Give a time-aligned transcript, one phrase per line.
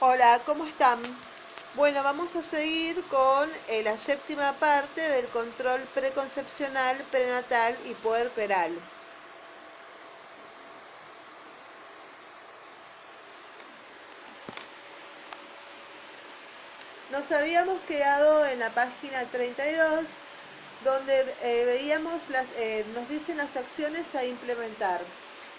[0.00, 1.00] Hola, ¿cómo están?
[1.74, 8.78] Bueno, vamos a seguir con eh, la séptima parte del control preconcepcional, prenatal y puerperal.
[17.10, 20.06] Nos habíamos quedado en la página 32,
[20.84, 25.00] donde eh, veíamos las, eh, nos dicen las acciones a implementar.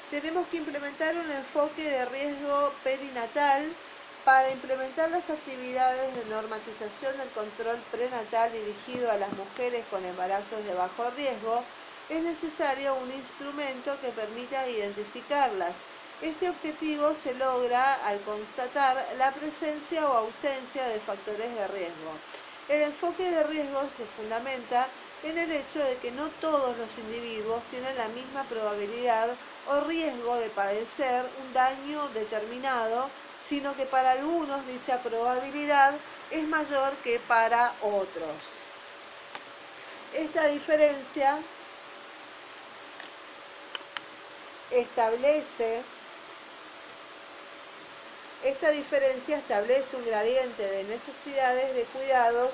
[0.09, 3.69] Tenemos que implementar un enfoque de riesgo perinatal
[4.23, 10.63] para implementar las actividades de normatización del control prenatal dirigido a las mujeres con embarazos
[10.63, 11.65] de bajo riesgo,
[12.09, 15.87] es necesario un instrumento que permita identificarlas.
[16.19, 22.25] Este objetivo se logra al constatar la presencia o ausencia de factores de riesgo.
[22.67, 27.67] El enfoque de riesgo se fundamenta en el hecho de que no todos los individuos
[27.67, 33.11] tienen la misma probabilidad o riesgo de padecer un daño determinado
[33.49, 38.43] sino que para algunos dicha probabilidad es mayor que para otros.
[40.13, 41.39] Esta diferencia
[44.69, 45.83] establece
[48.43, 52.53] esta diferencia establece un gradiente de necesidades de cuidados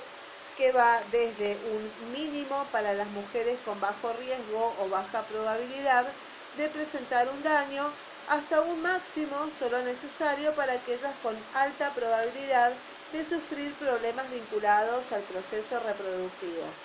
[0.58, 6.16] que va desde un mínimo para las mujeres con bajo riesgo o baja probabilidad
[6.55, 7.94] de presentar un daño
[8.26, 15.23] hasta un máximo solo necesario para aquellas con alta probabilidad de sufrir problemas vinculados al
[15.26, 16.82] proceso reproductivo.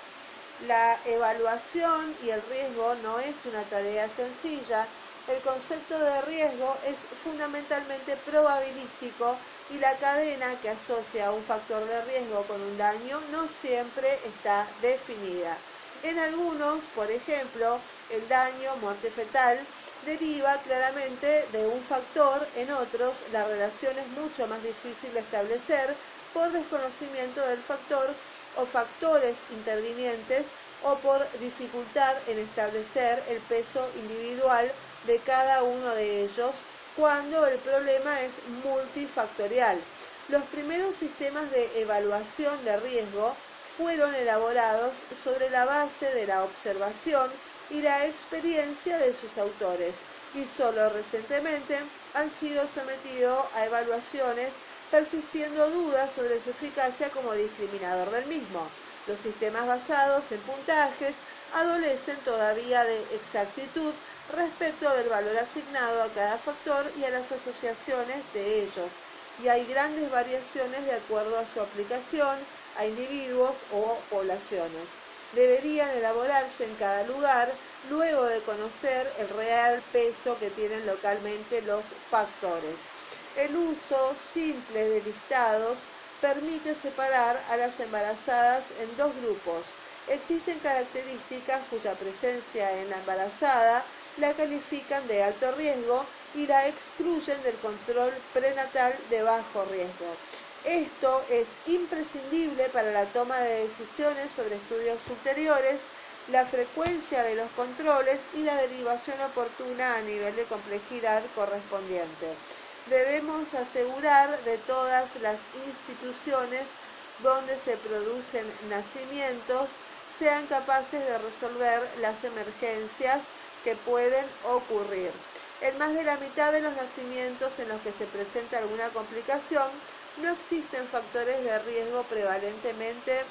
[0.59, 4.95] La evaluación y el riesgo no es una tarea sencilla.
[5.27, 12.03] El concepto de riesgo es fundamentalmente probabilístico y la cadena que asocia un factor de
[12.05, 15.67] riesgo con un daño no siempre está definida.
[16.03, 19.67] En algunos, por ejemplo, el daño, muerte fetal,
[20.03, 25.97] deriva claramente de un factor, en otros la relación es mucho más difícil de establecer
[26.33, 28.17] por desconocimiento del factor
[28.55, 30.47] o factores intervinientes
[30.83, 34.73] o por dificultad en establecer el peso individual
[35.05, 36.65] de cada uno de ellos
[36.97, 39.85] cuando el problema es multifactorial.
[40.29, 43.37] Los primeros sistemas de evaluación de riesgo
[43.77, 47.31] fueron elaborados sobre la base de la observación
[47.71, 55.71] y la experiencia de sus autores, y solo recientemente han sido sometidos a evaluaciones persistiendo
[55.71, 58.77] dudas sobre su eficacia como discriminador del mismo.
[59.07, 66.41] Los sistemas basados en puntajes adolecen todavía de exactitud respecto del valor asignado a cada
[66.41, 69.01] factor y a las asociaciones de ellos,
[69.37, 76.65] y hay grandes variaciones de acuerdo a su aplicación a individuos o poblaciones deberían elaborarse
[76.67, 82.93] en cada lugar luego de conocer el real peso que tienen localmente los factores.
[83.35, 85.91] El uso simple de listados
[86.21, 89.79] permite separar a las embarazadas en dos grupos.
[90.07, 97.43] Existen características cuya presencia en la embarazada la califican de alto riesgo y la excluyen
[97.43, 100.21] del control prenatal de bajo riesgo.
[100.63, 105.91] Esto es imprescindible para la toma de decisiones sobre estudios ulteriores,
[106.27, 112.37] la frecuencia de los controles y la derivación oportuna a nivel de complejidad correspondiente.
[112.85, 116.79] Debemos asegurar de todas las instituciones
[117.19, 123.33] donde se producen nacimientos sean capaces de resolver las emergencias
[123.63, 125.13] que pueden ocurrir.
[125.61, 129.71] En más de la mitad de los nacimientos en los que se presenta alguna complicación,
[130.17, 133.25] no existen factores de riesgo prevalentemente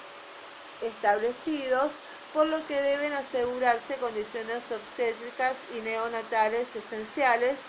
[0.81, 1.99] establecidos,
[2.33, 7.59] por lo que deben asegurarse condiciones obstétricas y neonatales esenciales,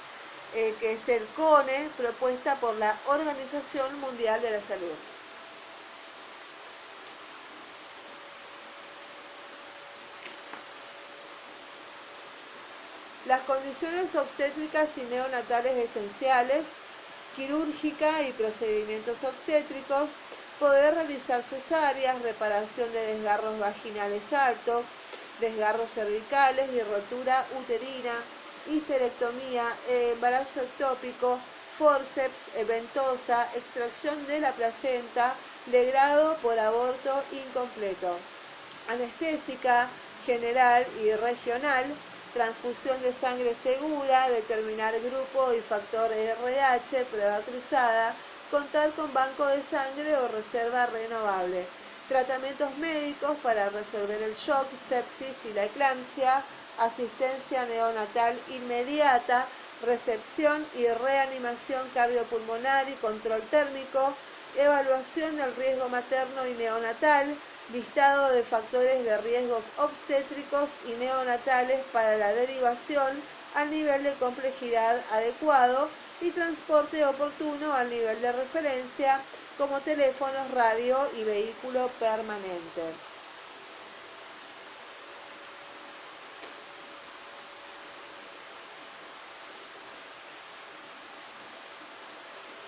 [0.53, 4.97] eh, que es el CONE, propuesta por la Organización Mundial de la Salud.
[13.27, 16.80] Las condiciones obstétricas y neonatales esenciales
[17.33, 20.17] quirúrgica y procedimientos obstétricos,
[20.59, 24.87] poder realizar cesáreas, reparación de desgarros vaginales altos,
[25.39, 28.29] desgarros cervicales y rotura uterina,
[28.67, 31.43] histerectomía, embarazo ectópico,
[31.79, 38.21] forceps, ventosa, extracción de la placenta, legrado por aborto incompleto,
[38.87, 39.91] anestésica
[40.27, 41.97] general y regional,
[42.33, 48.19] transfusión de sangre segura, determinar grupo y factor RH, prueba cruzada,
[48.49, 51.73] contar con banco de sangre o reserva renovable,
[52.07, 56.47] tratamientos médicos para resolver el shock, sepsis y la eclampsia,
[56.77, 59.51] asistencia neonatal inmediata,
[59.81, 64.19] recepción y reanimación cardiopulmonar y control térmico,
[64.55, 72.17] evaluación del riesgo materno y neonatal, listado de factores de riesgos obstétricos y neonatales para
[72.17, 73.23] la derivación
[73.55, 75.91] al nivel de complejidad adecuado
[76.21, 79.25] y transporte oportuno al nivel de referencia
[79.57, 82.83] como teléfonos, radio y vehículo permanente.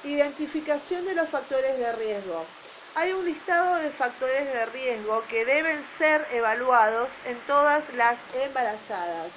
[0.05, 2.62] Identificación de los factores de riesgo.
[2.95, 9.33] Hay un listado de factores de riesgo que deben ser evaluados en todas las embarazadas.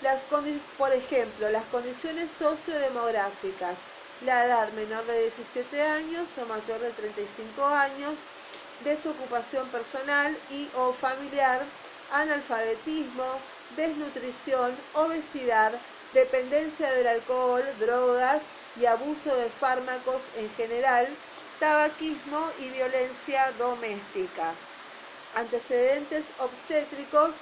[0.00, 0.22] Las
[0.78, 3.76] por ejemplo, las condiciones sociodemográficas,
[4.24, 8.14] la edad menor de 17 años o mayor de 35 años,
[8.82, 11.60] desocupación personal y o familiar,
[12.12, 13.24] analfabetismo,
[13.76, 15.72] desnutrición, obesidad,
[16.14, 18.40] dependencia del alcohol, drogas
[18.80, 21.08] y abuso de fármacos en general,
[21.58, 24.52] tabaquismo y violencia doméstica.
[25.34, 27.34] Antecedentes obstétricos,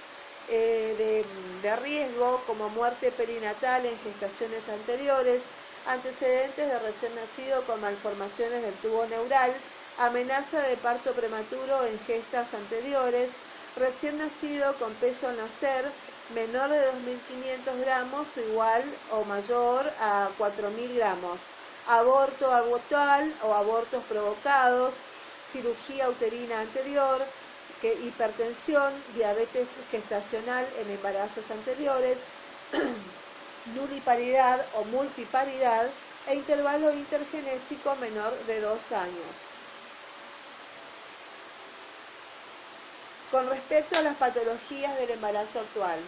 [0.49, 1.25] eh,
[1.63, 5.43] de, riesgo como muerte perinatal en gestaciones anteriores,
[5.87, 9.53] antecedentes de recién nacido con malformaciones del tubo neural,
[9.99, 13.31] amenaza de parto prematuro en gestas anteriores,
[13.77, 15.91] recién nacido con peso al nacer
[16.35, 18.83] menor de 2.500 gramos igual
[19.13, 21.41] o mayor a 4.000 gramos,
[21.89, 24.95] aborto abortual o abortos provocados,
[25.53, 27.25] cirugía uterina anterior,
[27.83, 32.17] hipertensión, diabetes gestacional en embarazos anteriores,
[33.77, 35.89] nuliparidad o multiparidad
[36.27, 39.53] e intervalo intergenésico menor de dos años.
[43.31, 45.99] Con respecto a las patologías del embarazo actual,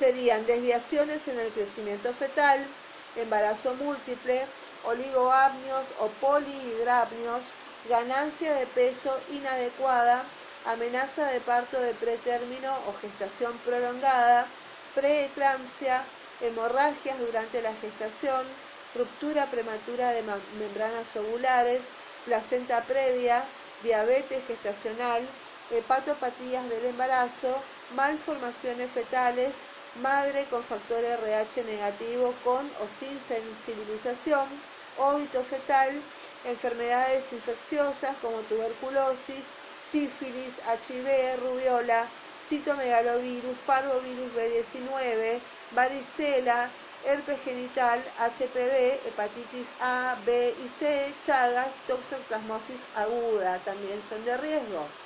[0.00, 2.74] serían desviaciones en el crecimiento fetal,
[3.14, 4.48] embarazo múltiple,
[4.80, 7.54] oligoamnios o polihidrapnios,
[7.84, 10.32] ganancia de peso inadecuada,
[10.64, 14.56] amenaza de parto de pretérmino o gestación prolongada,
[14.94, 16.10] preeclampsia,
[16.40, 18.56] hemorragias durante la gestación,
[18.94, 21.94] ruptura prematura de membranas ovulares,
[22.24, 23.52] placenta previa,
[23.82, 25.28] diabetes gestacional,
[25.68, 34.48] hepatopatías del embarazo, malformaciones fetales, madre con factor RH negativo con o sin sensibilización,
[34.94, 36.02] óbito fetal,
[36.42, 39.44] enfermedades infecciosas como tuberculosis,
[39.80, 45.40] sífilis, HIV, rubiola, citomegalovirus, parvovirus B19,
[45.70, 46.70] varicela,
[47.02, 55.00] herpes genital, HPV, hepatitis A, B y C, chagas, toxoplasmosis aguda, también son de riesgo.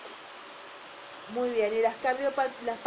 [1.26, 1.97] Muy bien, y las,
[2.61, 2.81] las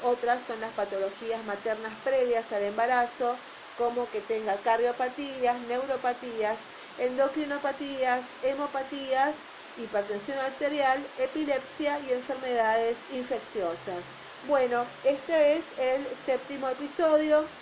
[0.00, 3.44] otras son las patologías maternas previas al embarazo,
[3.74, 14.16] como que tenga cardiopatías, neuropatías, endocrinopatías, hemopatías, hipertensión arterial, epilepsia y enfermedades infecciosas.
[14.40, 17.52] Bueno, este es el séptimo episodio.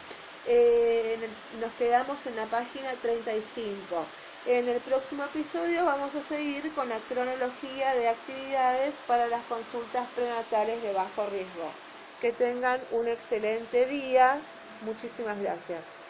[0.44, 4.16] Eh, nos quedamos en la página 35.
[4.44, 10.08] En el próximo episodio vamos a seguir con la cronología de actividades para las consultas
[10.14, 11.82] prenatales de bajo riesgo.
[12.18, 14.48] Que tengan un excelente día.
[14.80, 16.03] Muchísimas gracias.